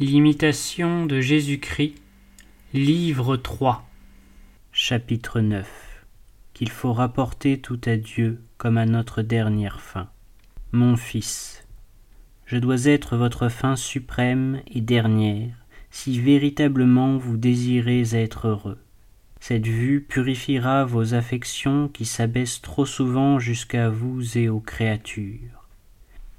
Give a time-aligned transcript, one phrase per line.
[0.00, 1.96] L'imitation de Jésus-Christ,
[2.72, 3.84] livre 3,
[4.70, 6.04] chapitre 9
[6.54, 10.08] Qu'il faut rapporter tout à Dieu comme à notre dernière fin.
[10.70, 11.66] Mon Fils,
[12.46, 18.78] je dois être votre fin suprême et dernière, si véritablement vous désirez être heureux.
[19.40, 25.57] Cette vue purifiera vos affections qui s'abaissent trop souvent jusqu'à vous et aux créatures.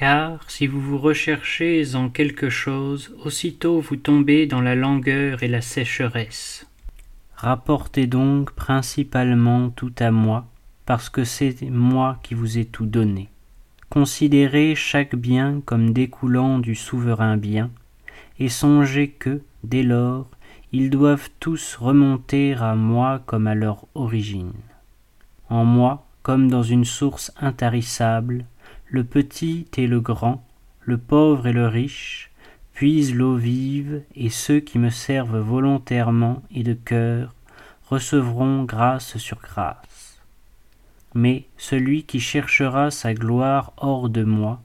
[0.00, 5.48] Car si vous vous recherchez en quelque chose, aussitôt vous tombez dans la langueur et
[5.48, 6.66] la sécheresse.
[7.34, 10.46] Rapportez donc principalement tout à moi,
[10.86, 13.28] parce que c'est moi qui vous ai tout donné.
[13.90, 17.70] Considérez chaque bien comme découlant du souverain bien,
[18.38, 20.30] et songez que, dès lors,
[20.72, 24.54] ils doivent tous remonter à moi comme à leur origine.
[25.50, 28.46] En moi, comme dans une source intarissable,
[28.90, 30.44] le petit et le grand,
[30.80, 32.30] le pauvre et le riche,
[32.72, 37.34] puisent l'eau vive, et ceux qui me servent volontairement et de cœur
[37.88, 40.20] recevront grâce sur grâce.
[41.14, 44.60] Mais celui qui cherchera sa gloire hors de moi,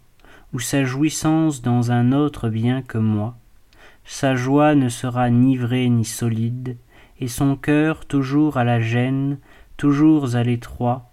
[0.53, 3.35] ou sa jouissance dans un autre bien que moi,
[4.05, 6.77] sa joie ne sera ni vraie ni solide,
[7.19, 9.37] et son cœur toujours à la gêne,
[9.77, 11.11] toujours à l'étroit,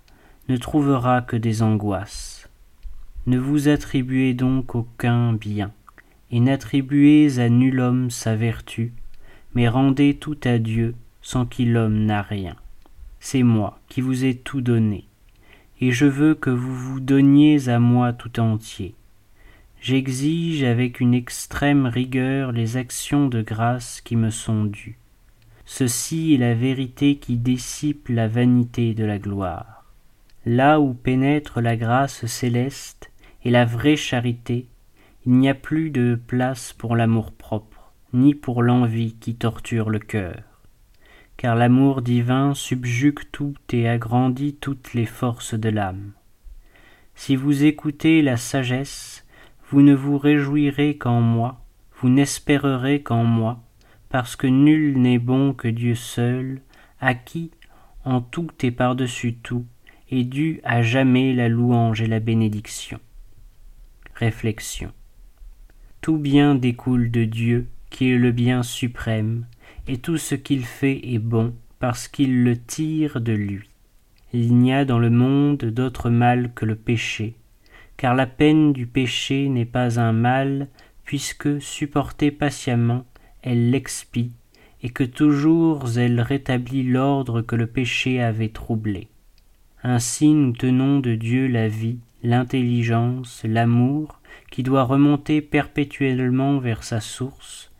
[0.48, 2.41] ne trouvera que des angoisses.
[3.26, 5.72] Ne vous attribuez donc aucun bien,
[6.30, 8.92] et n'attribuez à nul homme sa vertu,
[9.54, 12.56] mais rendez tout à Dieu sans qui l'homme n'a rien.
[13.20, 15.06] C'est moi qui vous ai tout donné
[15.82, 18.94] et je veux que vous vous donniez à moi tout entier.
[19.80, 24.96] J'exige avec une extrême rigueur les actions de grâce qui me sont dues.
[25.64, 29.84] Ceci est la vérité qui dissipe la vanité de la gloire.
[30.46, 33.10] Là où pénètre la grâce céleste
[33.44, 34.68] et la vraie charité,
[35.26, 40.42] il n'y a plus de place pour l'amour-propre, ni pour l'envie qui torture le cœur
[41.42, 46.12] car l'amour divin subjugue tout et agrandit toutes les forces de l'âme.
[47.16, 49.26] Si vous écoutez la sagesse,
[49.68, 51.60] vous ne vous réjouirez qu'en moi,
[52.00, 53.60] vous n'espérerez qu'en moi,
[54.08, 56.60] parce que nul n'est bon que Dieu seul,
[57.00, 57.50] à qui,
[58.04, 59.66] en tout et par-dessus tout,
[60.10, 63.00] est due à jamais la louange et la bénédiction.
[64.22, 64.92] Réflexion.
[66.00, 69.46] Tout bien découle de Dieu, qui est le bien suprême,
[69.88, 73.68] et tout ce qu'il fait est bon parce qu'il le tire de lui.
[74.32, 77.34] Il n'y a dans le monde d'autre mal que le péché,
[77.96, 80.68] car la peine du péché n'est pas un mal,
[81.02, 83.04] puisque, supportée patiemment,
[83.42, 84.30] elle l'expie,
[84.84, 89.08] et que toujours elle rétablit l'ordre que le péché avait troublé.
[89.82, 97.00] Ainsi nous tenons de Dieu la vie, l'intelligence, l'amour, qui doit remonter perpétuellement vers sa
[97.00, 97.72] source,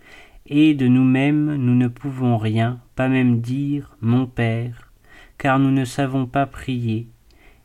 [0.47, 4.91] et de nous-mêmes nous ne pouvons rien, pas même dire Mon Père,
[5.39, 7.09] car nous ne savons pas prier,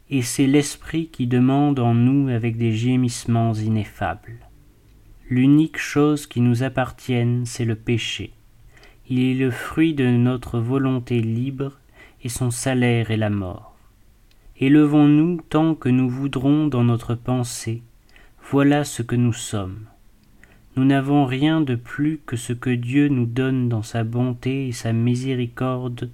[0.10, 4.40] et c'est l'Esprit qui demande en nous avec des gémissements ineffables.
[5.30, 8.32] L'unique chose qui nous appartienne, c'est le péché.
[9.10, 11.80] Il est le fruit de notre volonté libre,
[12.24, 13.77] et son salaire est la mort.
[14.60, 17.84] Élevons-nous tant que nous voudrons dans notre pensée,
[18.50, 19.86] voilà ce que nous sommes.
[20.76, 24.72] Nous n'avons rien de plus que ce que Dieu nous donne dans sa bonté et
[24.72, 26.10] sa miséricorde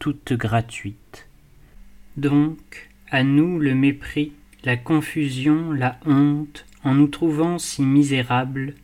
[0.00, 1.28] toute gratuite.
[2.16, 4.32] Donc, à nous le mépris,
[4.64, 8.74] la confusion, la honte, en nous trouvant si misérables,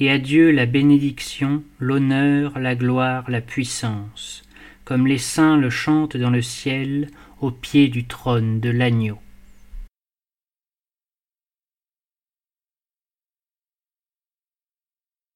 [0.00, 4.42] et à Dieu la bénédiction, l'honneur, la gloire, la puissance,
[4.84, 7.08] comme les saints le chantent dans le ciel,
[7.40, 9.18] au pied du trône de l'agneau.